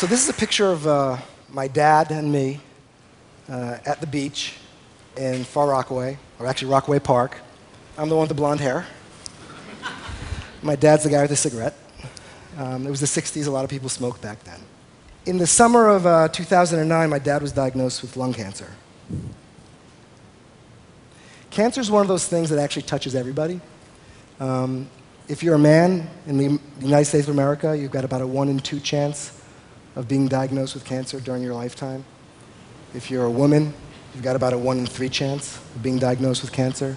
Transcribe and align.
So 0.00 0.06
this 0.06 0.24
is 0.24 0.30
a 0.30 0.32
picture 0.32 0.64
of 0.64 0.86
uh, 0.86 1.18
my 1.50 1.68
dad 1.68 2.10
and 2.10 2.32
me 2.32 2.58
uh, 3.50 3.76
at 3.84 4.00
the 4.00 4.06
beach 4.06 4.54
in 5.14 5.44
Far 5.44 5.68
Rockaway, 5.68 6.16
or 6.38 6.46
actually 6.46 6.70
Rockaway 6.70 7.00
Park. 7.00 7.36
I'm 7.98 8.08
the 8.08 8.14
one 8.14 8.22
with 8.22 8.30
the 8.30 8.34
blonde 8.34 8.60
hair. 8.60 8.86
My 10.62 10.74
dad's 10.74 11.04
the 11.04 11.10
guy 11.10 11.20
with 11.20 11.28
the 11.28 11.36
cigarette. 11.36 11.74
Um, 12.56 12.86
it 12.86 12.90
was 12.90 13.00
the 13.00 13.06
60s, 13.06 13.46
a 13.46 13.50
lot 13.50 13.62
of 13.62 13.68
people 13.68 13.90
smoked 13.90 14.22
back 14.22 14.42
then. 14.44 14.58
In 15.26 15.36
the 15.36 15.46
summer 15.46 15.88
of 15.90 16.06
uh, 16.06 16.28
2009, 16.28 17.10
my 17.10 17.18
dad 17.18 17.42
was 17.42 17.52
diagnosed 17.52 18.00
with 18.00 18.16
lung 18.16 18.32
cancer. 18.32 18.70
Cancer 21.50 21.82
is 21.82 21.90
one 21.90 22.00
of 22.00 22.08
those 22.08 22.26
things 22.26 22.48
that 22.48 22.58
actually 22.58 22.84
touches 22.84 23.14
everybody. 23.14 23.60
Um, 24.40 24.88
if 25.28 25.42
you're 25.42 25.56
a 25.56 25.58
man 25.58 26.08
in 26.26 26.38
the 26.38 26.58
United 26.80 27.04
States 27.04 27.28
of 27.28 27.34
America, 27.34 27.76
you've 27.76 27.90
got 27.90 28.06
about 28.06 28.22
a 28.22 28.26
one 28.26 28.48
in 28.48 28.60
two 28.60 28.80
chance 28.80 29.36
of 29.96 30.08
being 30.08 30.28
diagnosed 30.28 30.74
with 30.74 30.84
cancer 30.84 31.20
during 31.20 31.42
your 31.42 31.54
lifetime. 31.54 32.04
If 32.94 33.10
you're 33.10 33.24
a 33.24 33.30
woman, 33.30 33.74
you've 34.14 34.24
got 34.24 34.36
about 34.36 34.52
a 34.52 34.58
one 34.58 34.78
in 34.78 34.86
three 34.86 35.08
chance 35.08 35.56
of 35.56 35.82
being 35.82 35.98
diagnosed 35.98 36.42
with 36.42 36.52
cancer. 36.52 36.96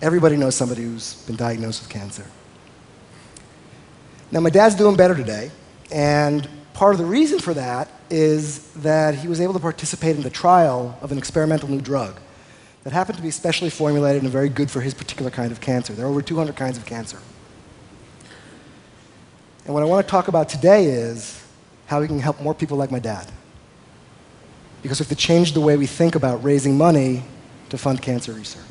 Everybody 0.00 0.36
knows 0.36 0.54
somebody 0.54 0.82
who's 0.82 1.14
been 1.26 1.36
diagnosed 1.36 1.82
with 1.82 1.90
cancer. 1.90 2.26
Now, 4.30 4.40
my 4.40 4.50
dad's 4.50 4.74
doing 4.74 4.96
better 4.96 5.14
today, 5.14 5.50
and 5.90 6.48
part 6.74 6.94
of 6.94 6.98
the 6.98 7.06
reason 7.06 7.38
for 7.38 7.54
that 7.54 7.88
is 8.10 8.70
that 8.74 9.14
he 9.14 9.28
was 9.28 9.40
able 9.40 9.54
to 9.54 9.60
participate 9.60 10.16
in 10.16 10.22
the 10.22 10.30
trial 10.30 10.98
of 11.00 11.12
an 11.12 11.18
experimental 11.18 11.68
new 11.68 11.80
drug 11.80 12.18
that 12.84 12.92
happened 12.92 13.16
to 13.16 13.22
be 13.22 13.30
specially 13.30 13.70
formulated 13.70 14.22
and 14.22 14.30
very 14.30 14.48
good 14.48 14.70
for 14.70 14.80
his 14.80 14.94
particular 14.94 15.30
kind 15.30 15.50
of 15.50 15.60
cancer. 15.60 15.92
There 15.92 16.06
are 16.06 16.08
over 16.08 16.22
200 16.22 16.54
kinds 16.54 16.76
of 16.76 16.86
cancer. 16.86 17.18
And 19.64 19.74
what 19.74 19.82
I 19.82 19.86
want 19.86 20.06
to 20.06 20.10
talk 20.10 20.28
about 20.28 20.48
today 20.48 20.86
is 20.86 21.42
how 21.86 22.00
we 22.00 22.06
can 22.06 22.18
help 22.18 22.40
more 22.40 22.54
people 22.54 22.76
like 22.76 22.90
my 22.90 22.98
dad. 22.98 23.30
Because 24.82 25.00
we 25.00 25.04
have 25.04 25.08
to 25.08 25.16
change 25.16 25.52
the 25.52 25.60
way 25.60 25.76
we 25.76 25.86
think 25.86 26.14
about 26.14 26.42
raising 26.44 26.76
money 26.76 27.22
to 27.70 27.78
fund 27.78 28.02
cancer 28.02 28.32
research. 28.32 28.62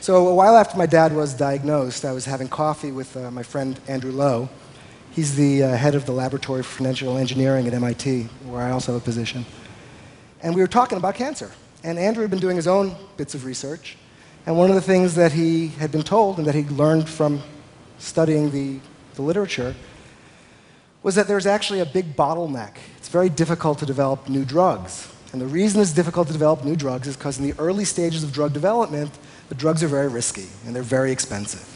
So 0.00 0.28
a 0.28 0.34
while 0.34 0.56
after 0.56 0.76
my 0.76 0.86
dad 0.86 1.14
was 1.14 1.32
diagnosed, 1.34 2.04
I 2.04 2.12
was 2.12 2.26
having 2.26 2.48
coffee 2.48 2.92
with 2.92 3.16
uh, 3.16 3.30
my 3.30 3.42
friend 3.42 3.80
Andrew 3.88 4.12
Lo. 4.12 4.50
He's 5.12 5.36
the 5.36 5.62
uh, 5.62 5.76
head 5.76 5.94
of 5.94 6.06
the 6.06 6.12
Laboratory 6.12 6.62
for 6.62 6.78
Financial 6.78 7.16
Engineering 7.16 7.66
at 7.66 7.72
MIT, 7.72 8.24
where 8.44 8.62
I 8.62 8.70
also 8.70 8.92
have 8.92 9.00
a 9.00 9.04
position. 9.04 9.46
And 10.42 10.54
we 10.54 10.60
were 10.60 10.68
talking 10.68 10.98
about 10.98 11.14
cancer. 11.14 11.50
And 11.82 11.98
Andrew 11.98 12.22
had 12.22 12.30
been 12.30 12.40
doing 12.40 12.56
his 12.56 12.66
own 12.66 12.94
bits 13.16 13.34
of 13.34 13.44
research. 13.44 13.96
And 14.44 14.58
one 14.58 14.68
of 14.68 14.74
the 14.74 14.82
things 14.82 15.14
that 15.14 15.32
he 15.32 15.68
had 15.68 15.90
been 15.90 16.02
told 16.02 16.38
and 16.38 16.46
that 16.46 16.54
he 16.54 16.64
learned 16.64 17.08
from 17.08 17.42
studying 17.98 18.50
the, 18.50 18.80
the 19.14 19.22
literature 19.22 19.74
was 21.04 21.14
that 21.14 21.28
there's 21.28 21.46
actually 21.46 21.80
a 21.80 21.86
big 21.86 22.16
bottleneck. 22.16 22.78
It's 22.96 23.08
very 23.08 23.28
difficult 23.28 23.78
to 23.80 23.86
develop 23.86 24.26
new 24.28 24.44
drugs. 24.44 25.12
And 25.32 25.40
the 25.40 25.46
reason 25.46 25.80
it's 25.82 25.92
difficult 25.92 26.28
to 26.28 26.32
develop 26.32 26.64
new 26.64 26.76
drugs 26.76 27.06
is 27.06 27.16
because 27.16 27.38
in 27.38 27.44
the 27.44 27.54
early 27.58 27.84
stages 27.84 28.24
of 28.24 28.32
drug 28.32 28.54
development, 28.54 29.10
the 29.50 29.54
drugs 29.54 29.82
are 29.82 29.88
very 29.88 30.08
risky 30.08 30.46
and 30.64 30.74
they're 30.74 30.82
very 30.82 31.12
expensive. 31.12 31.70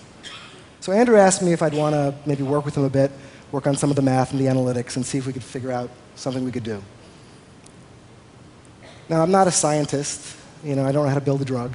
So 0.80 0.92
Andrew 0.92 1.18
asked 1.18 1.42
me 1.42 1.52
if 1.52 1.60
I'd 1.60 1.74
want 1.74 1.94
to 1.94 2.14
maybe 2.24 2.42
work 2.42 2.64
with 2.64 2.74
him 2.76 2.84
a 2.84 2.90
bit, 2.90 3.10
work 3.52 3.66
on 3.66 3.76
some 3.76 3.90
of 3.90 3.96
the 3.96 4.02
math 4.02 4.30
and 4.30 4.40
the 4.40 4.46
analytics, 4.46 4.96
and 4.96 5.04
see 5.04 5.18
if 5.18 5.26
we 5.26 5.34
could 5.34 5.44
figure 5.44 5.72
out 5.72 5.90
something 6.14 6.42
we 6.42 6.52
could 6.52 6.64
do. 6.64 6.82
Now, 9.10 9.22
I'm 9.22 9.30
not 9.30 9.46
a 9.46 9.50
scientist. 9.50 10.36
You 10.64 10.74
know, 10.74 10.86
I 10.86 10.92
don't 10.92 11.04
know 11.04 11.10
how 11.10 11.14
to 11.14 11.20
build 11.20 11.42
a 11.42 11.44
drug. 11.44 11.74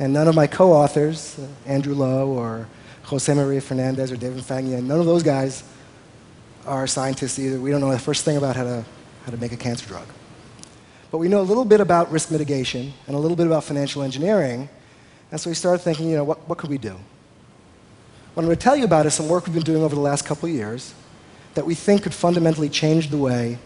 And 0.00 0.12
none 0.12 0.26
of 0.26 0.34
my 0.34 0.48
co-authors, 0.48 1.38
uh, 1.38 1.46
Andrew 1.66 1.94
Lo 1.94 2.28
or 2.28 2.66
Jose 3.04 3.32
Maria 3.32 3.60
Fernandez 3.60 4.10
or 4.10 4.16
David 4.16 4.42
Fagnan, 4.42 4.84
none 4.84 4.98
of 4.98 5.06
those 5.06 5.22
guys 5.22 5.62
are 6.68 6.86
scientists 6.86 7.38
either. 7.38 7.58
We 7.58 7.70
don't 7.70 7.80
know 7.80 7.90
the 7.90 7.98
first 7.98 8.24
thing 8.24 8.36
about 8.36 8.56
how 8.56 8.64
to, 8.64 8.84
how 9.24 9.30
to 9.30 9.36
make 9.36 9.52
a 9.52 9.56
cancer 9.56 9.86
drug. 9.86 10.06
But 11.10 11.18
we 11.18 11.28
know 11.28 11.40
a 11.40 11.42
little 11.42 11.64
bit 11.64 11.80
about 11.80 12.12
risk 12.12 12.30
mitigation 12.30 12.92
and 13.06 13.16
a 13.16 13.18
little 13.18 13.36
bit 13.36 13.46
about 13.46 13.64
financial 13.64 14.02
engineering, 14.02 14.68
and 15.30 15.40
so 15.40 15.50
we 15.50 15.54
started 15.54 15.82
thinking, 15.82 16.08
you 16.08 16.16
know, 16.16 16.24
what, 16.24 16.46
what 16.48 16.58
could 16.58 16.70
we 16.70 16.78
do? 16.78 16.96
What 18.34 18.42
I'm 18.42 18.44
going 18.44 18.56
to 18.56 18.62
tell 18.62 18.76
you 18.76 18.84
about 18.84 19.06
is 19.06 19.14
some 19.14 19.28
work 19.28 19.46
we've 19.46 19.54
been 19.54 19.62
doing 19.62 19.82
over 19.82 19.94
the 19.94 20.00
last 20.00 20.24
couple 20.24 20.48
of 20.48 20.54
years 20.54 20.94
that 21.54 21.66
we 21.66 21.74
think 21.74 22.04
could 22.04 22.14
fundamentally 22.14 22.68
change 22.68 23.10
the 23.10 23.18
way 23.18 23.58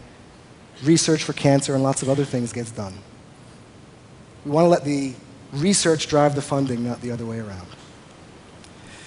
research 0.83 1.23
for 1.23 1.33
cancer 1.33 1.73
and 1.73 1.83
lots 1.83 2.01
of 2.01 2.09
other 2.09 2.25
things 2.25 2.51
gets 2.51 2.71
done. 2.71 2.93
We 4.45 4.51
want 4.51 4.65
to 4.65 4.69
let 4.69 4.83
the 4.83 5.13
research 5.53 6.07
drive 6.07 6.35
the 6.35 6.41
funding, 6.41 6.83
not 6.83 7.01
the 7.01 7.11
other 7.11 7.25
way 7.25 7.39
around. 7.39 7.67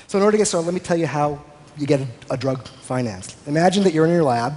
So 0.07 0.19
in 0.19 0.25
order 0.25 0.37
to 0.37 0.39
get 0.39 0.47
started, 0.47 0.67
let 0.67 0.75
me 0.75 0.81
tell 0.81 0.97
you 0.97 1.07
how 1.07 1.43
you 1.79 1.87
get 1.87 2.01
a, 2.01 2.07
a 2.31 2.37
drug 2.37 2.67
financed. 2.67 3.37
Imagine 3.47 3.85
that 3.85 3.93
you're 3.93 4.07
in 4.07 4.13
your 4.13 4.25
lab, 4.25 4.55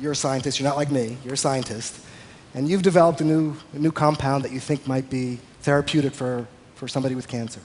you're 0.00 0.12
a 0.12 0.16
scientist, 0.16 0.58
you're 0.58 0.68
not 0.68 0.76
like 0.76 0.90
me, 0.90 1.16
you're 1.24 1.34
a 1.34 1.38
scientist, 1.38 2.00
and 2.54 2.68
you've 2.68 2.82
developed 2.82 3.20
a 3.20 3.24
new, 3.24 3.54
a 3.74 3.78
new 3.78 3.92
compound 3.92 4.44
that 4.44 4.52
you 4.52 4.60
think 4.60 4.86
might 4.86 5.10
be 5.10 5.38
therapeutic 5.62 6.14
for, 6.14 6.46
for 6.74 6.88
somebody 6.88 7.14
with 7.14 7.28
cancer. 7.28 7.60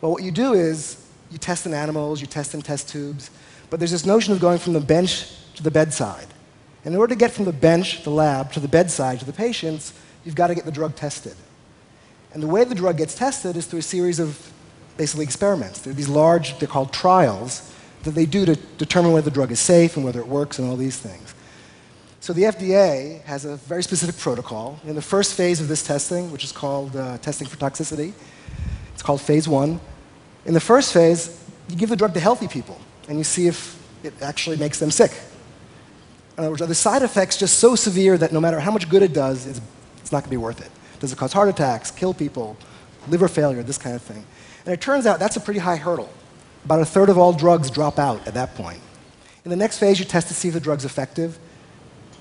Well, 0.00 0.12
what 0.12 0.22
you 0.22 0.30
do 0.30 0.54
is 0.54 1.04
you 1.30 1.38
test 1.38 1.66
in 1.66 1.74
animals, 1.74 2.20
you 2.20 2.26
test 2.26 2.54
in 2.54 2.62
test 2.62 2.88
tubes, 2.88 3.30
but 3.70 3.80
there's 3.80 3.90
this 3.90 4.06
notion 4.06 4.32
of 4.32 4.40
going 4.40 4.58
from 4.58 4.72
the 4.72 4.80
bench 4.80 5.26
to 5.56 5.62
the 5.62 5.70
bedside. 5.70 6.26
And 6.84 6.94
in 6.94 7.00
order 7.00 7.14
to 7.14 7.18
get 7.18 7.32
from 7.32 7.44
the 7.44 7.52
bench, 7.52 8.04
the 8.04 8.10
lab, 8.10 8.52
to 8.52 8.60
the 8.60 8.68
bedside, 8.68 9.18
to 9.18 9.24
the 9.24 9.32
patients, 9.32 9.92
you've 10.24 10.36
got 10.36 10.46
to 10.46 10.54
get 10.54 10.64
the 10.64 10.72
drug 10.72 10.94
tested. 10.94 11.34
And 12.32 12.42
the 12.42 12.46
way 12.46 12.64
the 12.64 12.74
drug 12.74 12.96
gets 12.98 13.14
tested 13.14 13.56
is 13.56 13.66
through 13.66 13.80
a 13.80 13.82
series 13.82 14.20
of 14.20 14.52
basically 14.96 15.24
experiments. 15.24 15.80
There 15.80 15.90
are 15.90 15.94
these 15.94 16.08
large, 16.08 16.58
they're 16.58 16.68
called 16.68 16.92
trials, 16.92 17.74
that 18.04 18.12
they 18.12 18.26
do 18.26 18.44
to 18.44 18.56
determine 18.76 19.12
whether 19.12 19.24
the 19.24 19.34
drug 19.34 19.50
is 19.50 19.60
safe 19.60 19.96
and 19.96 20.04
whether 20.04 20.20
it 20.20 20.26
works 20.26 20.58
and 20.58 20.68
all 20.68 20.76
these 20.76 20.96
things. 20.96 21.34
So 22.20 22.32
the 22.32 22.42
FDA 22.42 23.22
has 23.22 23.44
a 23.44 23.56
very 23.56 23.82
specific 23.82 24.18
protocol. 24.18 24.78
In 24.84 24.94
the 24.94 25.02
first 25.02 25.34
phase 25.34 25.60
of 25.60 25.68
this 25.68 25.82
testing, 25.82 26.30
which 26.30 26.44
is 26.44 26.52
called 26.52 26.94
uh, 26.96 27.18
testing 27.18 27.46
for 27.46 27.56
toxicity, 27.56 28.12
it's 28.92 29.02
called 29.02 29.20
phase 29.20 29.48
one. 29.48 29.80
In 30.44 30.54
the 30.54 30.60
first 30.60 30.92
phase, 30.92 31.44
you 31.68 31.76
give 31.76 31.88
the 31.88 31.96
drug 31.96 32.14
to 32.14 32.20
healthy 32.20 32.48
people, 32.48 32.78
and 33.08 33.18
you 33.18 33.24
see 33.24 33.46
if 33.46 33.80
it 34.02 34.14
actually 34.22 34.56
makes 34.56 34.78
them 34.78 34.90
sick. 34.90 35.12
In 36.36 36.44
other 36.44 36.50
words, 36.50 36.62
are 36.62 36.66
the 36.66 36.74
side 36.74 37.02
effects 37.02 37.36
just 37.36 37.58
so 37.58 37.74
severe 37.74 38.16
that 38.18 38.32
no 38.32 38.40
matter 38.40 38.60
how 38.60 38.70
much 38.70 38.88
good 38.88 39.02
it 39.02 39.12
does, 39.12 39.46
it's, 39.46 39.60
it's 39.98 40.12
not 40.12 40.18
going 40.18 40.30
to 40.30 40.30
be 40.30 40.36
worth 40.36 40.60
it? 40.60 40.70
Does 41.00 41.12
it 41.12 41.18
cause 41.18 41.32
heart 41.32 41.48
attacks, 41.48 41.90
kill 41.90 42.14
people, 42.14 42.56
liver 43.08 43.28
failure, 43.28 43.62
this 43.62 43.78
kind 43.78 43.94
of 43.94 44.02
thing? 44.02 44.24
And 44.64 44.74
it 44.74 44.80
turns 44.80 45.06
out 45.06 45.18
that's 45.18 45.36
a 45.36 45.40
pretty 45.40 45.60
high 45.60 45.76
hurdle. 45.76 46.08
About 46.64 46.80
a 46.80 46.84
third 46.84 47.08
of 47.08 47.18
all 47.18 47.32
drugs 47.32 47.70
drop 47.70 47.98
out 47.98 48.26
at 48.26 48.34
that 48.34 48.54
point. 48.54 48.80
In 49.44 49.50
the 49.50 49.56
next 49.56 49.78
phase, 49.78 49.98
you 49.98 50.04
test 50.04 50.28
to 50.28 50.34
see 50.34 50.48
if 50.48 50.54
the 50.54 50.60
drug's 50.60 50.84
effective. 50.84 51.38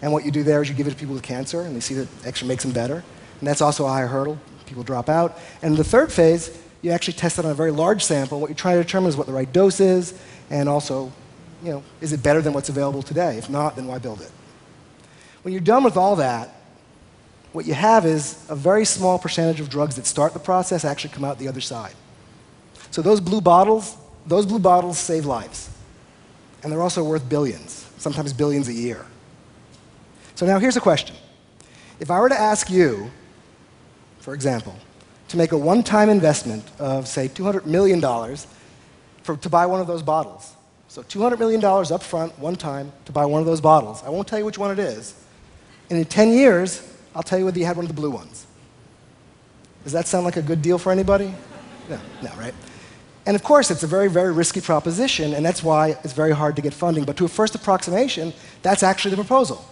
And 0.02 0.14
what 0.14 0.24
you 0.26 0.32
do 0.32 0.44
there 0.44 0.62
is 0.62 0.70
you 0.70 0.76
give 0.76 0.88
it 0.88 0.92
to 0.92 0.96
people 0.96 1.16
with 1.16 1.24
cancer, 1.24 1.62
and 1.62 1.76
they 1.76 1.80
see 1.80 1.96
that 1.96 2.04
it 2.04 2.28
actually 2.28 2.48
makes 2.50 2.64
them 2.64 2.72
better. 2.72 3.04
And 3.40 3.48
that's 3.48 3.62
also 3.62 3.86
a 3.86 3.90
high 3.90 4.06
hurdle. 4.06 4.38
People 4.66 4.84
drop 4.84 5.10
out. 5.10 5.38
And 5.62 5.76
the 5.76 5.84
third 5.84 6.12
phase, 6.12 6.58
you 6.82 6.92
actually 6.92 7.14
test 7.14 7.40
it 7.40 7.46
on 7.46 7.52
a 7.52 7.56
very 7.56 7.72
large 7.72 8.04
sample. 8.04 8.40
What 8.40 8.50
you're 8.50 8.56
trying 8.56 8.78
to 8.78 8.84
determine 8.84 9.10
is 9.10 9.18
what 9.18 9.28
the 9.28 9.34
right 9.34 9.52
dose 9.52 9.80
is, 9.80 10.14
and 10.50 10.70
also 10.70 11.12
you 11.64 11.72
know, 11.72 11.84
is 12.02 12.14
it 12.14 12.22
better 12.22 12.42
than 12.42 12.54
what's 12.54 12.70
available 12.70 13.02
today? 13.02 13.38
If 13.38 13.50
not, 13.50 13.76
then 13.76 13.88
why 13.88 13.98
build 13.98 14.22
it? 14.22 14.32
When 15.42 15.54
you're 15.54 15.62
done 15.62 15.84
with 15.84 15.98
all 15.98 16.18
that, 16.18 16.54
what 17.54 17.66
you 17.66 17.74
have 17.74 18.06
is 18.06 18.46
a 18.50 18.56
very 18.56 18.86
small 18.86 19.18
percentage 19.18 19.60
of 19.60 19.70
drugs 19.70 19.96
that 19.96 20.06
start 20.06 20.34
the 20.34 20.40
process 20.40 20.86
actually 20.86 21.14
come 21.14 21.24
out 21.24 21.40
the 21.40 21.48
other 21.48 21.62
side. 21.62 21.94
So 22.92 23.02
those 23.02 23.20
blue 23.20 23.42
bottles, 23.42 23.98
those 24.28 24.46
blue 24.46 24.60
bottles 24.60 24.98
save 25.00 25.26
lives. 25.26 25.70
And 26.62 26.72
they're 26.72 26.82
also 26.82 27.04
worth 27.04 27.28
billions, 27.28 27.90
sometimes 27.98 28.34
billions 28.34 28.68
a 28.68 28.74
year. 28.74 29.06
So 30.36 30.46
now 30.46 30.60
here's 30.60 30.78
a 30.78 30.82
question. 30.82 31.16
If 32.00 32.12
I 32.12 32.20
were 32.20 32.30
to 32.30 32.40
ask 32.40 32.70
you, 32.70 33.10
for 34.20 34.34
example, 34.34 34.76
to 35.30 35.38
make 35.38 35.52
a 35.52 35.58
one-time 35.58 36.10
investment 36.10 36.64
of, 36.80 37.08
say, 37.08 37.28
$200 37.28 37.66
million 37.66 38.02
for, 39.24 39.38
to 39.38 39.50
buy 39.50 39.66
one 39.66 39.82
of 39.82 39.88
those 39.88 40.04
bottles, 40.04 40.56
so 40.90 41.04
$200 41.04 41.40
million 41.40 41.64
up 41.64 42.04
front, 42.04 42.38
one 42.40 42.56
time, 42.56 42.92
to 43.06 43.12
buy 43.12 43.26
one 43.26 43.40
of 43.42 43.46
those 43.46 43.62
bottles. 43.62 44.04
I 44.04 44.10
won't 44.10 44.28
tell 44.28 44.40
you 44.40 44.46
which 44.46 44.58
one 44.58 44.72
it 44.72 44.80
is. 44.80 45.16
And 45.90 46.00
in 46.00 46.06
10 46.06 46.34
years, 46.34 46.82
I'll 47.16 47.24
tell 47.24 47.40
you 47.40 47.46
whether 47.46 47.60
you 47.60 47.66
had 47.66 47.76
one 47.76 47.86
of 47.86 47.90
the 47.90 48.00
blue 48.00 48.12
ones. 48.12 48.46
Does 49.84 49.94
that 49.94 50.08
sound 50.08 50.26
like 50.26 50.38
a 50.38 50.42
good 50.42 50.62
deal 50.62 50.78
for 50.78 50.92
anybody? 50.92 51.34
No, 51.90 52.00
no, 52.22 52.30
right? 52.36 52.54
And 53.28 53.36
of 53.36 53.44
course, 53.44 53.70
it's 53.70 53.84
a 53.84 53.88
very, 53.88 54.08
very 54.08 54.32
risky 54.32 54.62
proposition, 54.62 55.34
and 55.34 55.46
that's 55.46 55.62
why 55.62 55.90
it's 56.04 56.14
very 56.14 56.32
hard 56.32 56.56
to 56.56 56.62
get 56.62 56.74
funding. 56.74 57.04
But 57.04 57.18
to 57.18 57.26
a 57.26 57.28
first 57.28 57.56
approximation, 57.56 58.34
that's 58.62 58.84
actually 58.84 59.12
the 59.12 59.18
proposal. 59.18 59.66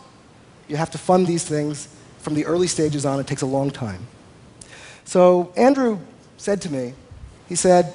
You 0.67 0.75
have 0.75 0.91
to 0.91 0.97
fund 0.97 1.25
these 1.25 1.45
things 1.45 1.87
from 2.19 2.33
the 2.33 2.45
early 2.45 2.67
stages 2.67 3.05
on. 3.05 3.17
It 3.17 3.27
takes 3.27 3.43
a 3.43 3.45
long 3.45 3.71
time. 3.71 4.07
So 5.05 5.53
Andrew 5.55 5.99
said 6.35 6.61
to 6.63 6.69
me, 6.71 6.95
he 7.47 7.55
said, 7.55 7.93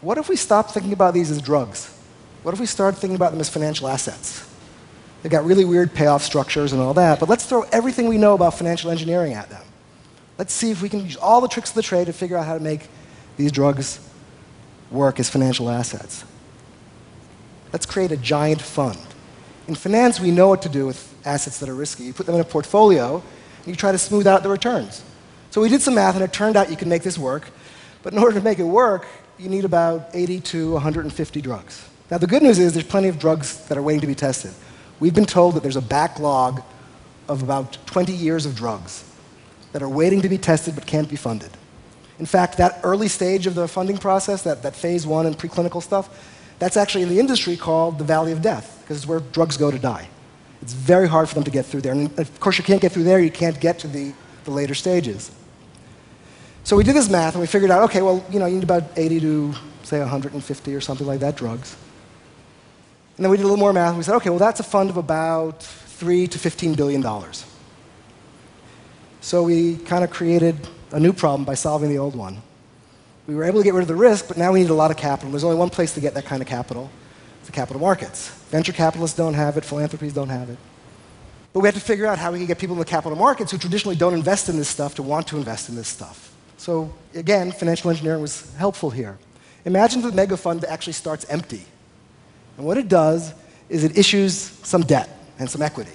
what 0.00 0.18
if 0.18 0.28
we 0.28 0.34
stop 0.34 0.72
thinking 0.72 0.92
about 0.92 1.14
these 1.14 1.30
as 1.30 1.40
drugs? 1.40 1.96
What 2.42 2.52
if 2.52 2.58
we 2.58 2.66
start 2.66 2.96
thinking 2.96 3.14
about 3.14 3.30
them 3.30 3.40
as 3.40 3.48
financial 3.48 3.86
assets? 3.86 4.48
They've 5.22 5.30
got 5.30 5.44
really 5.44 5.64
weird 5.64 5.94
payoff 5.94 6.24
structures 6.24 6.72
and 6.72 6.82
all 6.82 6.94
that, 6.94 7.20
but 7.20 7.28
let's 7.28 7.46
throw 7.46 7.62
everything 7.70 8.08
we 8.08 8.18
know 8.18 8.34
about 8.34 8.54
financial 8.54 8.90
engineering 8.90 9.34
at 9.34 9.50
them. 9.50 9.62
Let's 10.36 10.52
see 10.52 10.72
if 10.72 10.82
we 10.82 10.88
can 10.88 11.04
use 11.04 11.16
all 11.16 11.40
the 11.40 11.48
tricks 11.48 11.70
of 11.70 11.76
the 11.76 11.82
trade 11.82 12.06
to 12.06 12.12
figure 12.12 12.36
out 12.36 12.46
how 12.46 12.54
to 12.54 12.62
make 12.62 12.88
these 13.36 13.52
drugs 13.52 14.00
work 14.90 15.20
as 15.20 15.28
financial 15.28 15.68
assets. 15.70 16.24
Let's 17.72 17.86
create 17.86 18.12
a 18.12 18.16
giant 18.16 18.62
fund. 18.62 18.98
In 19.68 19.74
finance, 19.74 20.20
we 20.20 20.30
know 20.30 20.48
what 20.48 20.62
to 20.62 20.68
do 20.68 20.86
with 20.86 21.14
assets 21.26 21.58
that 21.58 21.68
are 21.68 21.74
risky. 21.74 22.04
You 22.04 22.12
put 22.12 22.26
them 22.26 22.34
in 22.36 22.40
a 22.40 22.44
portfolio, 22.44 23.16
and 23.16 23.66
you 23.66 23.74
try 23.74 23.92
to 23.92 23.98
smooth 23.98 24.26
out 24.26 24.42
the 24.42 24.48
returns. 24.48 25.02
So 25.50 25.60
we 25.60 25.68
did 25.68 25.82
some 25.82 25.94
math, 25.94 26.14
and 26.14 26.22
it 26.22 26.32
turned 26.32 26.56
out 26.56 26.70
you 26.70 26.76
can 26.76 26.88
make 26.88 27.02
this 27.02 27.18
work. 27.18 27.50
But 28.02 28.12
in 28.12 28.18
order 28.18 28.38
to 28.38 28.44
make 28.44 28.58
it 28.58 28.64
work, 28.64 29.06
you 29.38 29.48
need 29.48 29.64
about 29.64 30.10
80 30.14 30.40
to 30.40 30.72
150 30.74 31.40
drugs. 31.40 31.88
Now, 32.10 32.18
the 32.18 32.26
good 32.26 32.42
news 32.42 32.58
is 32.58 32.72
there's 32.72 32.86
plenty 32.86 33.08
of 33.08 33.18
drugs 33.18 33.66
that 33.66 33.76
are 33.76 33.82
waiting 33.82 34.00
to 34.02 34.06
be 34.06 34.14
tested. 34.14 34.52
We've 35.00 35.14
been 35.14 35.26
told 35.26 35.54
that 35.54 35.62
there's 35.62 35.76
a 35.76 35.82
backlog 35.82 36.62
of 37.28 37.42
about 37.42 37.76
20 37.86 38.12
years 38.12 38.46
of 38.46 38.54
drugs 38.54 39.04
that 39.72 39.82
are 39.82 39.88
waiting 39.88 40.22
to 40.22 40.28
be 40.28 40.38
tested 40.38 40.74
but 40.74 40.86
can't 40.86 41.08
be 41.08 41.16
funded. 41.16 41.50
In 42.18 42.26
fact, 42.26 42.56
that 42.56 42.80
early 42.82 43.08
stage 43.08 43.46
of 43.46 43.54
the 43.54 43.68
funding 43.68 43.98
process, 43.98 44.42
that, 44.42 44.62
that 44.62 44.74
phase 44.74 45.06
one 45.06 45.26
and 45.26 45.36
preclinical 45.36 45.82
stuff, 45.82 46.08
that's 46.58 46.76
actually 46.76 47.02
in 47.02 47.08
the 47.08 47.20
industry 47.20 47.56
called 47.56 47.98
the 47.98 48.04
valley 48.04 48.32
of 48.32 48.40
death, 48.40 48.78
because 48.82 48.96
it's 48.96 49.06
where 49.06 49.20
drugs 49.20 49.56
go 49.56 49.70
to 49.70 49.78
die. 49.78 50.08
It's 50.62 50.72
very 50.72 51.06
hard 51.06 51.28
for 51.28 51.34
them 51.34 51.44
to 51.44 51.50
get 51.50 51.66
through 51.66 51.82
there. 51.82 51.92
And 51.92 52.18
of 52.18 52.40
course, 52.40 52.56
you 52.56 52.64
can't 52.64 52.80
get 52.80 52.92
through 52.92 53.04
there, 53.04 53.20
you 53.20 53.30
can't 53.30 53.60
get 53.60 53.78
to 53.80 53.88
the, 53.88 54.12
the 54.44 54.50
later 54.50 54.74
stages. 54.74 55.30
So 56.64 56.76
we 56.76 56.82
did 56.82 56.96
this 56.96 57.08
math 57.10 57.34
and 57.34 57.40
we 57.40 57.46
figured 57.46 57.70
out, 57.70 57.82
okay, 57.84 58.02
well, 58.02 58.24
you 58.30 58.40
know, 58.40 58.46
you 58.46 58.56
need 58.56 58.64
about 58.64 58.84
80 58.96 59.20
to, 59.20 59.54
say, 59.82 60.00
150 60.00 60.74
or 60.74 60.80
something 60.80 61.06
like 61.06 61.20
that 61.20 61.36
drugs. 61.36 61.76
And 63.16 63.24
then 63.24 63.30
we 63.30 63.36
did 63.36 63.44
a 63.44 63.46
little 63.46 63.58
more 63.58 63.72
math 63.72 63.90
and 63.90 63.98
we 63.98 64.02
said, 64.02 64.16
okay, 64.16 64.30
well, 64.30 64.38
that's 64.38 64.58
a 64.58 64.64
fund 64.64 64.90
of 64.90 64.96
about 64.96 65.62
3 65.62 66.26
to 66.26 66.38
15 66.38 66.74
billion 66.74 67.00
dollars. 67.00 67.44
So 69.20 69.42
we 69.42 69.76
kind 69.76 70.04
of 70.04 70.10
created 70.10 70.56
a 70.96 71.00
new 71.00 71.12
problem 71.12 71.44
by 71.44 71.52
solving 71.52 71.90
the 71.90 71.98
old 71.98 72.16
one. 72.16 72.40
We 73.26 73.34
were 73.34 73.44
able 73.44 73.60
to 73.60 73.64
get 73.64 73.74
rid 73.74 73.82
of 73.82 73.88
the 73.88 73.94
risk, 73.94 74.28
but 74.28 74.38
now 74.38 74.52
we 74.52 74.60
need 74.60 74.70
a 74.70 74.74
lot 74.74 74.90
of 74.90 74.96
capital. 74.96 75.30
There's 75.30 75.44
only 75.44 75.58
one 75.58 75.68
place 75.68 75.92
to 75.92 76.00
get 76.00 76.14
that 76.14 76.24
kind 76.24 76.40
of 76.40 76.48
capital. 76.48 76.90
The 77.44 77.52
capital 77.52 77.82
markets. 77.82 78.30
Venture 78.48 78.72
capitalists 78.72 79.14
don't 79.14 79.34
have 79.34 79.58
it, 79.58 79.64
philanthropies 79.64 80.14
don't 80.14 80.30
have 80.30 80.48
it. 80.48 80.56
But 81.52 81.60
we 81.60 81.68
had 81.68 81.74
to 81.74 81.82
figure 81.82 82.06
out 82.06 82.18
how 82.18 82.32
we 82.32 82.38
could 82.38 82.48
get 82.48 82.58
people 82.58 82.74
in 82.76 82.78
the 82.78 82.86
capital 82.86 83.16
markets 83.16 83.52
who 83.52 83.58
traditionally 83.58 83.94
don't 83.94 84.14
invest 84.14 84.48
in 84.48 84.56
this 84.56 84.70
stuff 84.70 84.94
to 84.94 85.02
want 85.02 85.26
to 85.28 85.36
invest 85.36 85.68
in 85.68 85.74
this 85.74 85.86
stuff. 85.86 86.34
So 86.56 86.90
again, 87.14 87.52
financial 87.52 87.90
engineering 87.90 88.22
was 88.22 88.54
helpful 88.54 88.88
here. 88.88 89.18
Imagine 89.66 90.00
the 90.00 90.12
mega 90.12 90.38
fund 90.38 90.62
that 90.62 90.72
actually 90.72 90.94
starts 90.94 91.26
empty. 91.28 91.66
And 92.56 92.64
what 92.64 92.78
it 92.78 92.88
does 92.88 93.34
is 93.68 93.84
it 93.84 93.98
issues 93.98 94.32
some 94.34 94.80
debt 94.80 95.10
and 95.38 95.50
some 95.50 95.60
equity. 95.60 95.92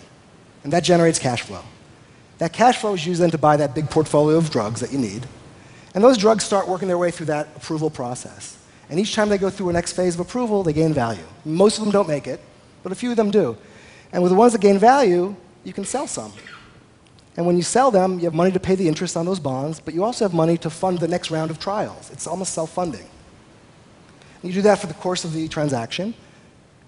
And 0.63 0.71
that 0.73 0.83
generates 0.83 1.17
cash 1.17 1.41
flow. 1.41 1.63
That 2.41 2.53
cash 2.53 2.77
flow 2.77 2.95
is 2.95 3.05
used 3.05 3.21
then 3.21 3.29
to 3.29 3.37
buy 3.37 3.55
that 3.57 3.75
big 3.75 3.87
portfolio 3.91 4.35
of 4.35 4.49
drugs 4.49 4.79
that 4.79 4.91
you 4.91 4.97
need. 4.97 5.27
And 5.93 6.03
those 6.03 6.17
drugs 6.17 6.43
start 6.43 6.67
working 6.67 6.87
their 6.87 6.97
way 6.97 7.11
through 7.11 7.27
that 7.27 7.49
approval 7.55 7.91
process. 7.91 8.57
And 8.89 8.99
each 8.99 9.13
time 9.13 9.29
they 9.29 9.37
go 9.37 9.51
through 9.51 9.69
a 9.69 9.73
next 9.73 9.93
phase 9.93 10.15
of 10.15 10.21
approval, 10.21 10.63
they 10.63 10.73
gain 10.73 10.91
value. 10.91 11.21
Most 11.45 11.77
of 11.77 11.83
them 11.83 11.91
don't 11.91 12.07
make 12.07 12.25
it, 12.25 12.39
but 12.81 12.91
a 12.91 12.95
few 12.95 13.11
of 13.11 13.15
them 13.15 13.29
do. 13.29 13.55
And 14.11 14.23
with 14.23 14.31
the 14.31 14.35
ones 14.35 14.53
that 14.53 14.61
gain 14.61 14.79
value, 14.79 15.35
you 15.63 15.71
can 15.71 15.85
sell 15.85 16.07
some. 16.07 16.33
And 17.37 17.45
when 17.45 17.57
you 17.57 17.61
sell 17.61 17.91
them, 17.91 18.17
you 18.17 18.25
have 18.25 18.33
money 18.33 18.51
to 18.51 18.59
pay 18.59 18.73
the 18.73 18.87
interest 18.87 19.15
on 19.15 19.27
those 19.27 19.39
bonds, 19.39 19.79
but 19.79 19.93
you 19.93 20.03
also 20.03 20.25
have 20.25 20.33
money 20.33 20.57
to 20.57 20.69
fund 20.71 20.97
the 20.97 21.07
next 21.07 21.29
round 21.29 21.51
of 21.51 21.59
trials. 21.59 22.09
It's 22.09 22.25
almost 22.25 22.53
self-funding. 22.53 23.07
You 24.41 24.51
do 24.51 24.63
that 24.63 24.79
for 24.79 24.87
the 24.87 24.95
course 24.95 25.23
of 25.25 25.33
the 25.33 25.47
transaction. 25.47 26.15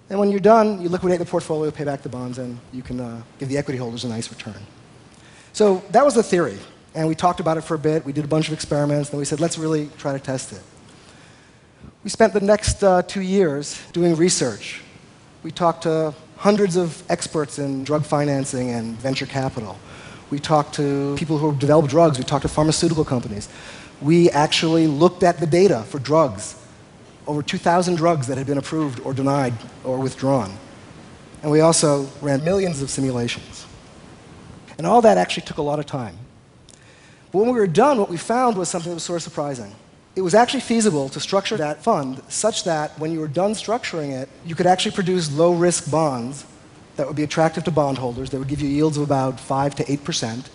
And 0.09 0.17
when 0.17 0.31
you're 0.31 0.39
done, 0.39 0.81
you 0.81 0.89
liquidate 0.89 1.19
the 1.19 1.27
portfolio, 1.27 1.69
pay 1.69 1.83
back 1.83 2.01
the 2.01 2.09
bonds, 2.09 2.39
and 2.39 2.57
you 2.71 2.81
can 2.81 2.99
uh, 2.99 3.21
give 3.37 3.49
the 3.49 3.57
equity 3.59 3.77
holders 3.77 4.03
a 4.03 4.07
nice 4.07 4.31
return. 4.31 4.55
So 5.53 5.83
that 5.91 6.03
was 6.03 6.15
the 6.15 6.23
theory. 6.23 6.57
And 6.95 7.07
we 7.07 7.15
talked 7.15 7.39
about 7.39 7.57
it 7.57 7.61
for 7.61 7.75
a 7.75 7.79
bit. 7.79 8.05
We 8.05 8.11
did 8.11 8.25
a 8.25 8.27
bunch 8.27 8.47
of 8.47 8.53
experiments. 8.53 9.11
And 9.11 9.19
we 9.19 9.25
said, 9.25 9.39
let's 9.39 9.57
really 9.57 9.89
try 9.97 10.13
to 10.13 10.19
test 10.19 10.51
it. 10.51 10.61
We 12.03 12.09
spent 12.09 12.33
the 12.33 12.41
next 12.41 12.83
uh, 12.83 13.03
two 13.03 13.21
years 13.21 13.81
doing 13.93 14.15
research. 14.15 14.81
We 15.43 15.51
talked 15.51 15.83
to 15.83 16.13
hundreds 16.37 16.75
of 16.75 17.03
experts 17.09 17.59
in 17.59 17.83
drug 17.83 18.03
financing 18.03 18.71
and 18.71 18.95
venture 18.97 19.25
capital. 19.25 19.77
We 20.29 20.39
talked 20.39 20.73
to 20.75 21.15
people 21.17 21.37
who 21.37 21.55
develop 21.55 21.87
drugs. 21.87 22.17
We 22.17 22.23
talked 22.23 22.41
to 22.41 22.49
pharmaceutical 22.49 23.05
companies. 23.05 23.47
We 24.01 24.29
actually 24.31 24.87
looked 24.87 25.23
at 25.23 25.39
the 25.39 25.45
data 25.45 25.83
for 25.83 25.99
drugs, 25.99 26.59
over 27.27 27.43
2,000 27.43 27.95
drugs 27.95 28.27
that 28.27 28.37
had 28.37 28.47
been 28.47 28.57
approved 28.57 28.99
or 29.01 29.13
denied 29.13 29.53
or 29.83 29.99
withdrawn. 29.99 30.57
And 31.43 31.51
we 31.51 31.61
also 31.61 32.07
ran 32.21 32.43
millions 32.43 32.81
of 32.81 32.89
simulations. 32.89 33.65
And 34.77 34.87
all 34.87 35.01
that 35.01 35.17
actually 35.17 35.45
took 35.45 35.57
a 35.57 35.61
lot 35.61 35.79
of 35.79 35.85
time. 35.85 36.17
But 37.31 37.39
when 37.39 37.47
we 37.47 37.59
were 37.59 37.67
done, 37.67 37.97
what 37.97 38.09
we 38.09 38.17
found 38.17 38.57
was 38.57 38.69
something 38.69 38.91
that 38.91 38.95
was 38.95 39.03
sort 39.03 39.17
of 39.17 39.23
surprising. 39.23 39.75
It 40.15 40.21
was 40.21 40.35
actually 40.35 40.59
feasible 40.59 41.09
to 41.09 41.19
structure 41.19 41.57
that 41.57 41.83
fund 41.83 42.21
such 42.27 42.63
that 42.65 42.97
when 42.99 43.11
you 43.11 43.19
were 43.19 43.27
done 43.27 43.53
structuring 43.53 44.11
it, 44.11 44.29
you 44.45 44.53
could 44.53 44.67
actually 44.67 44.91
produce 44.91 45.31
low 45.35 45.53
risk 45.53 45.89
bonds 45.89 46.45
that 46.95 47.07
would 47.07 47.15
be 47.15 47.23
attractive 47.23 47.63
to 47.63 47.71
bondholders, 47.71 48.29
that 48.29 48.37
would 48.37 48.47
give 48.47 48.61
you 48.61 48.69
yields 48.69 48.97
of 48.97 49.03
about 49.03 49.39
5 49.39 49.75
to 49.75 49.83
8%, 49.83 50.45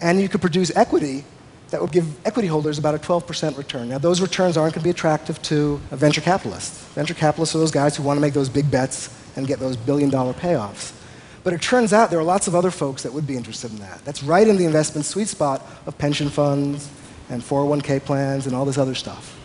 and 0.00 0.20
you 0.20 0.28
could 0.28 0.40
produce 0.40 0.76
equity 0.76 1.24
that 1.70 1.80
would 1.80 1.92
give 1.92 2.26
equity 2.26 2.48
holders 2.48 2.78
about 2.78 2.94
a 2.94 2.98
12% 2.98 3.56
return. 3.56 3.88
Now, 3.88 3.98
those 3.98 4.20
returns 4.20 4.56
aren't 4.56 4.74
going 4.74 4.82
to 4.82 4.84
be 4.84 4.90
attractive 4.90 5.40
to 5.42 5.80
a 5.90 5.96
venture 5.96 6.20
capitalists. 6.20 6.84
Venture 6.94 7.14
capitalists 7.14 7.54
are 7.54 7.58
those 7.58 7.70
guys 7.70 7.96
who 7.96 8.02
want 8.02 8.16
to 8.16 8.20
make 8.20 8.34
those 8.34 8.48
big 8.48 8.70
bets 8.70 9.10
and 9.36 9.46
get 9.46 9.58
those 9.58 9.76
billion 9.76 10.10
dollar 10.10 10.32
payoffs. 10.32 10.92
But 11.46 11.54
it 11.54 11.62
turns 11.62 11.92
out 11.92 12.10
there 12.10 12.18
are 12.18 12.24
lots 12.24 12.48
of 12.48 12.56
other 12.56 12.72
folks 12.72 13.04
that 13.04 13.12
would 13.12 13.24
be 13.24 13.36
interested 13.36 13.70
in 13.70 13.78
that. 13.78 14.04
That's 14.04 14.24
right 14.24 14.48
in 14.48 14.56
the 14.56 14.64
investment 14.64 15.06
sweet 15.06 15.28
spot 15.28 15.64
of 15.86 15.96
pension 15.96 16.28
funds 16.28 16.90
and 17.30 17.40
401k 17.40 18.04
plans 18.04 18.48
and 18.48 18.56
all 18.56 18.64
this 18.64 18.78
other 18.78 18.96
stuff. 18.96 19.38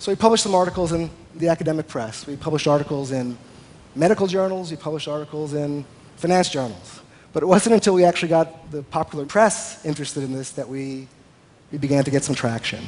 So 0.00 0.10
we 0.10 0.16
published 0.16 0.42
some 0.42 0.56
articles 0.56 0.90
in 0.90 1.08
the 1.36 1.46
academic 1.46 1.86
press. 1.86 2.26
We 2.26 2.34
published 2.34 2.66
articles 2.66 3.12
in 3.12 3.38
medical 3.94 4.26
journals. 4.26 4.72
We 4.72 4.76
published 4.76 5.06
articles 5.06 5.54
in 5.54 5.84
finance 6.16 6.48
journals. 6.48 7.00
But 7.32 7.44
it 7.44 7.46
wasn't 7.46 7.74
until 7.74 7.94
we 7.94 8.02
actually 8.02 8.30
got 8.30 8.68
the 8.72 8.82
popular 8.82 9.24
press 9.24 9.84
interested 9.84 10.24
in 10.24 10.32
this 10.32 10.50
that 10.50 10.68
we, 10.68 11.06
we 11.70 11.78
began 11.78 12.02
to 12.02 12.10
get 12.10 12.24
some 12.24 12.34
traction. 12.34 12.84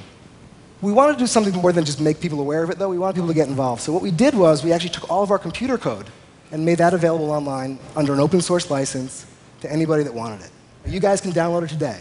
We 0.81 0.91
wanted 0.91 1.13
to 1.13 1.19
do 1.21 1.29
something 1.29 1.55
more 1.55 1.71
than 1.71 1.85
just 1.85 2.01
make 2.01 2.19
people 2.19 2.41
aware 2.41 2.65
of 2.65 2.71
it, 2.71 2.81
though. 2.81 2.89
We 2.89 2.99
wanted 2.99 3.15
people 3.15 3.29
to 3.29 3.35
get 3.35 3.47
involved. 3.47 3.83
So 3.83 3.93
what 3.93 4.03
we 4.03 4.11
did 4.11 4.35
was 4.35 4.65
we 4.65 4.73
actually 4.73 4.91
took 4.91 5.09
all 5.09 5.23
of 5.23 5.31
our 5.31 5.39
computer 5.39 5.79
code 5.79 6.07
and 6.53 6.65
made 6.65 6.79
that 6.79 6.95
available 6.95 7.31
online 7.31 7.79
under 7.97 8.13
an 8.13 8.21
open 8.21 8.41
source 8.41 8.71
license 8.71 9.27
to 9.63 9.73
anybody 9.73 10.05
that 10.05 10.15
wanted 10.15 10.43
it. 10.43 10.51
You 10.87 11.01
guys 11.01 11.21
can 11.21 11.33
download 11.33 11.65
it 11.65 11.71
today 11.71 12.01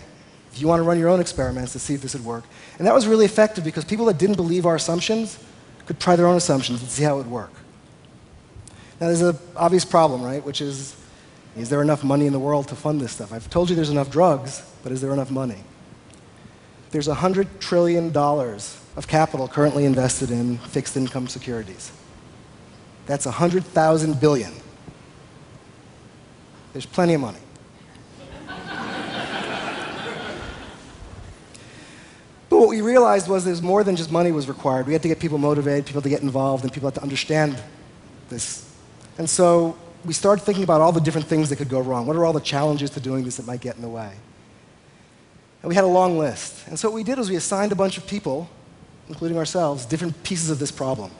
if 0.51 0.59
you 0.59 0.67
want 0.67 0.79
to 0.79 0.83
run 0.83 0.99
your 0.99 1.09
own 1.09 1.21
experiments 1.21 1.71
to 1.71 1.79
see 1.79 1.93
if 1.93 2.01
this 2.01 2.13
would 2.13 2.25
work. 2.25 2.43
And 2.77 2.85
that 2.85 2.93
was 2.93 3.07
really 3.07 3.25
effective 3.25 3.63
because 3.63 3.85
people 3.85 4.05
that 4.05 4.17
didn't 4.17 4.35
believe 4.35 4.65
our 4.65 4.75
assumptions 4.75 5.39
could 5.85 5.99
try 5.99 6.15
their 6.15 6.27
own 6.27 6.35
assumptions 6.35 6.81
and 6.81 6.89
see 6.89 7.03
how 7.03 7.15
it 7.15 7.17
would 7.19 7.31
work. 7.31 7.51
Now, 8.99 9.07
there's 9.07 9.21
an 9.21 9.37
obvious 9.55 9.85
problem, 9.85 10.21
right? 10.21 10.43
Which 10.43 10.61
is, 10.61 10.95
is 11.55 11.69
there 11.69 11.81
enough 11.81 12.03
money 12.03 12.27
in 12.27 12.33
the 12.33 12.39
world 12.39 12.67
to 12.67 12.75
fund 12.75 13.01
this 13.01 13.13
stuff? 13.13 13.33
I've 13.33 13.49
told 13.49 13.69
you 13.69 13.75
there's 13.75 13.89
enough 13.89 14.11
drugs, 14.11 14.61
but 14.83 14.91
is 14.91 15.01
there 15.01 15.11
enough 15.11 15.31
money? 15.31 15.63
There's 16.91 17.07
$100 17.07 17.59
trillion 17.59 18.15
of 18.15 19.07
capital 19.07 19.47
currently 19.47 19.85
invested 19.85 20.29
in 20.29 20.57
fixed 20.57 20.97
income 20.97 21.27
securities. 21.27 21.91
That's 23.11 23.25
100,000 23.25 24.21
billion. 24.21 24.53
There's 26.71 26.85
plenty 26.85 27.13
of 27.13 27.19
money. 27.19 27.39
but 32.47 32.57
what 32.57 32.69
we 32.69 32.79
realized 32.79 33.27
was 33.27 33.43
there's 33.43 33.61
more 33.61 33.83
than 33.83 33.97
just 33.97 34.13
money 34.13 34.31
was 34.31 34.47
required. 34.47 34.87
We 34.87 34.93
had 34.93 35.01
to 35.01 35.09
get 35.09 35.19
people 35.19 35.37
motivated, 35.37 35.85
people 35.85 36.01
to 36.01 36.07
get 36.07 36.21
involved, 36.21 36.63
and 36.63 36.71
people 36.71 36.87
had 36.87 36.95
to 36.95 37.01
understand 37.01 37.61
this. 38.29 38.73
And 39.17 39.29
so 39.29 39.75
we 40.05 40.13
started 40.13 40.43
thinking 40.43 40.63
about 40.63 40.79
all 40.79 40.93
the 40.93 41.01
different 41.01 41.27
things 41.27 41.49
that 41.49 41.57
could 41.57 41.67
go 41.67 41.81
wrong. 41.81 42.07
What 42.07 42.15
are 42.15 42.23
all 42.23 42.31
the 42.31 42.39
challenges 42.39 42.91
to 42.91 43.01
doing 43.01 43.25
this 43.25 43.35
that 43.35 43.45
might 43.45 43.59
get 43.59 43.75
in 43.75 43.81
the 43.81 43.89
way? 43.89 44.13
And 45.63 45.67
we 45.67 45.75
had 45.75 45.83
a 45.83 45.87
long 45.87 46.17
list. 46.17 46.65
And 46.67 46.79
so 46.79 46.87
what 46.87 46.95
we 46.95 47.03
did 47.03 47.17
was 47.17 47.29
we 47.29 47.35
assigned 47.35 47.73
a 47.73 47.75
bunch 47.75 47.97
of 47.97 48.07
people, 48.07 48.49
including 49.09 49.37
ourselves, 49.37 49.85
different 49.85 50.23
pieces 50.23 50.49
of 50.49 50.59
this 50.59 50.71
problem. 50.71 51.11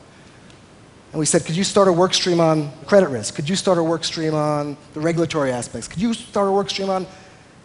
And 1.12 1.18
we 1.18 1.26
said, 1.26 1.44
could 1.44 1.56
you 1.56 1.64
start 1.64 1.88
a 1.88 1.92
work 1.92 2.14
stream 2.14 2.40
on 2.40 2.72
credit 2.86 3.10
risk? 3.10 3.34
Could 3.34 3.48
you 3.48 3.54
start 3.54 3.76
a 3.76 3.82
work 3.82 4.02
stream 4.02 4.34
on 4.34 4.78
the 4.94 5.00
regulatory 5.00 5.52
aspects? 5.52 5.86
Could 5.86 6.00
you 6.00 6.14
start 6.14 6.48
a 6.48 6.52
work 6.52 6.70
stream 6.70 6.88
on 6.88 7.06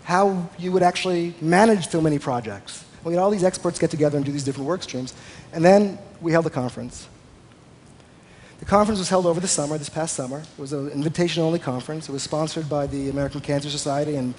how 0.04 0.50
you 0.60 0.74
would 0.74 0.84
actually 0.84 1.34
manage 1.40 1.88
so 1.88 2.02
many 2.02 2.20
projects? 2.20 2.84
We 3.06 3.14
had 3.14 3.22
all 3.22 3.30
these 3.30 3.46
experts 3.46 3.80
get 3.80 3.90
together 3.90 4.18
and 4.18 4.26
do 4.26 4.34
these 4.34 4.44
different 4.44 4.68
work 4.68 4.84
streams. 4.84 5.14
And 5.54 5.64
then 5.64 5.98
we 6.20 6.34
held 6.34 6.46
the 6.46 6.50
conference. 6.50 7.08
The 8.60 8.66
conference 8.66 9.00
was 9.00 9.08
held 9.08 9.26
over 9.26 9.40
the 9.40 9.48
summer, 9.48 9.78
this 9.78 9.88
past 9.88 10.16
summer. 10.16 10.40
It 10.40 10.60
was 10.60 10.74
an 10.74 10.90
invitation-only 10.90 11.60
conference. 11.60 12.10
It 12.10 12.12
was 12.12 12.24
sponsored 12.24 12.68
by 12.68 12.88
the 12.88 13.10
American 13.10 13.40
Cancer 13.40 13.70
Society 13.70 14.18
and 14.18 14.34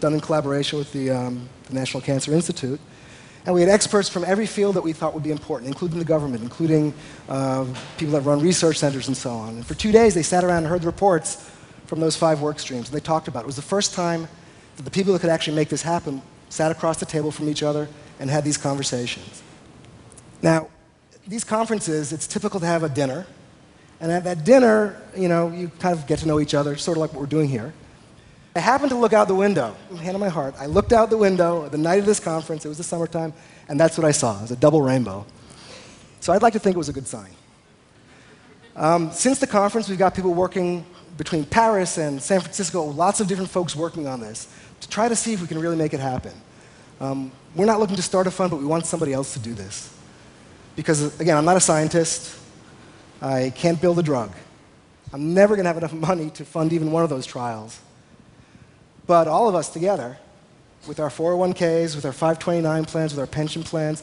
done 0.00 0.12
in 0.12 0.20
collaboration 0.20 0.78
with 0.78 0.92
the, 0.92 1.10
um, 1.10 1.48
the 1.68 1.74
National 1.74 2.02
Cancer 2.02 2.34
Institute. 2.34 2.80
And 3.44 3.54
we 3.54 3.60
had 3.60 3.70
experts 3.70 4.08
from 4.08 4.24
every 4.24 4.46
field 4.46 4.76
that 4.76 4.82
we 4.82 4.92
thought 4.92 5.14
would 5.14 5.24
be 5.24 5.32
important, 5.32 5.68
including 5.68 5.98
the 5.98 6.04
government, 6.04 6.42
including 6.42 6.94
uh, 7.28 7.66
people 7.98 8.12
that 8.12 8.20
run 8.20 8.40
research 8.40 8.78
centers 8.78 9.08
and 9.08 9.16
so 9.16 9.30
on. 9.30 9.56
And 9.56 9.66
for 9.66 9.74
two 9.74 9.90
days, 9.90 10.14
they 10.14 10.22
sat 10.22 10.44
around 10.44 10.58
and 10.58 10.68
heard 10.68 10.82
the 10.82 10.86
reports 10.86 11.50
from 11.86 11.98
those 11.98 12.16
five 12.16 12.40
work 12.40 12.60
streams. 12.60 12.88
And 12.88 12.96
they 12.96 13.04
talked 13.04 13.26
about 13.26 13.40
it. 13.40 13.42
It 13.42 13.46
was 13.46 13.56
the 13.56 13.62
first 13.62 13.94
time 13.94 14.28
that 14.76 14.84
the 14.84 14.90
people 14.90 15.12
that 15.12 15.18
could 15.18 15.30
actually 15.30 15.56
make 15.56 15.68
this 15.68 15.82
happen 15.82 16.22
sat 16.50 16.70
across 16.70 16.98
the 16.98 17.06
table 17.06 17.32
from 17.32 17.48
each 17.48 17.62
other 17.62 17.88
and 18.20 18.30
had 18.30 18.44
these 18.44 18.56
conversations. 18.56 19.42
Now, 20.40 20.68
these 21.26 21.44
conferences, 21.44 22.12
it's 22.12 22.26
typical 22.26 22.60
to 22.60 22.66
have 22.66 22.82
a 22.84 22.88
dinner, 22.88 23.26
And 24.02 24.10
at 24.10 24.24
that 24.24 24.44
dinner, 24.44 25.00
you 25.16 25.28
know, 25.28 25.48
you 25.48 25.70
kind 25.78 25.96
of 25.96 26.08
get 26.08 26.18
to 26.18 26.26
know 26.26 26.40
each 26.40 26.54
other, 26.54 26.76
sort 26.76 26.98
of 26.98 27.00
like 27.00 27.12
what 27.12 27.20
we're 27.20 27.26
doing 27.26 27.48
here. 27.48 27.72
I 28.54 28.60
happened 28.60 28.90
to 28.90 28.96
look 28.96 29.14
out 29.14 29.28
the 29.28 29.34
window, 29.34 29.74
hand 29.98 30.14
on 30.14 30.20
my 30.20 30.28
heart. 30.28 30.54
I 30.58 30.66
looked 30.66 30.92
out 30.92 31.08
the 31.08 31.16
window 31.16 31.68
the 31.68 31.78
night 31.78 31.98
of 31.98 32.06
this 32.06 32.20
conference, 32.20 32.64
it 32.64 32.68
was 32.68 32.76
the 32.78 32.84
summertime, 32.84 33.32
and 33.68 33.80
that's 33.80 33.96
what 33.96 34.04
I 34.04 34.10
saw. 34.10 34.38
It 34.38 34.42
was 34.42 34.50
a 34.50 34.56
double 34.56 34.82
rainbow. 34.82 35.24
So 36.20 36.32
I'd 36.32 36.42
like 36.42 36.52
to 36.52 36.58
think 36.58 36.76
it 36.76 36.78
was 36.78 36.90
a 36.90 36.92
good 36.92 37.06
sign. 37.06 37.30
Um, 38.76 39.10
since 39.10 39.38
the 39.38 39.46
conference, 39.46 39.88
we've 39.88 39.98
got 39.98 40.14
people 40.14 40.34
working 40.34 40.84
between 41.16 41.44
Paris 41.44 41.98
and 41.98 42.22
San 42.22 42.40
Francisco, 42.40 42.82
lots 42.84 43.20
of 43.20 43.26
different 43.26 43.50
folks 43.50 43.74
working 43.74 44.06
on 44.06 44.20
this 44.20 44.48
to 44.80 44.88
try 44.88 45.08
to 45.08 45.16
see 45.16 45.32
if 45.32 45.40
we 45.40 45.46
can 45.46 45.58
really 45.58 45.76
make 45.76 45.94
it 45.94 46.00
happen. 46.00 46.32
Um, 47.00 47.32
we're 47.54 47.66
not 47.66 47.80
looking 47.80 47.96
to 47.96 48.02
start 48.02 48.26
a 48.26 48.30
fund, 48.30 48.50
but 48.50 48.58
we 48.58 48.66
want 48.66 48.86
somebody 48.86 49.12
else 49.12 49.32
to 49.34 49.38
do 49.38 49.54
this. 49.54 49.94
Because, 50.76 51.18
again, 51.20 51.36
I'm 51.36 51.44
not 51.44 51.56
a 51.56 51.60
scientist. 51.60 52.38
I 53.20 53.52
can't 53.54 53.80
build 53.80 53.98
a 53.98 54.02
drug. 54.02 54.32
I'm 55.12 55.34
never 55.34 55.54
going 55.54 55.64
to 55.64 55.68
have 55.68 55.76
enough 55.76 55.92
money 56.08 56.30
to 56.30 56.44
fund 56.44 56.72
even 56.72 56.92
one 56.92 57.02
of 57.02 57.10
those 57.10 57.26
trials. 57.26 57.80
But 59.12 59.28
all 59.28 59.46
of 59.46 59.54
us 59.54 59.68
together, 59.68 60.16
with 60.88 60.98
our 60.98 61.10
401ks, 61.10 61.94
with 61.94 62.06
our 62.06 62.12
529 62.12 62.86
plans, 62.86 63.12
with 63.12 63.20
our 63.20 63.26
pension 63.26 63.62
plans, 63.62 64.02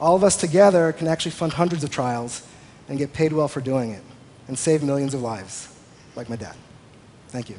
all 0.00 0.16
of 0.16 0.24
us 0.24 0.34
together 0.36 0.92
can 0.92 1.06
actually 1.06 1.30
fund 1.30 1.52
hundreds 1.52 1.84
of 1.84 1.90
trials 1.90 2.42
and 2.88 2.98
get 2.98 3.12
paid 3.12 3.32
well 3.32 3.46
for 3.46 3.60
doing 3.60 3.92
it 3.92 4.02
and 4.48 4.58
save 4.58 4.82
millions 4.82 5.14
of 5.14 5.22
lives, 5.22 5.72
like 6.16 6.28
my 6.28 6.34
dad. 6.34 6.56
Thank 7.28 7.50
you. 7.50 7.54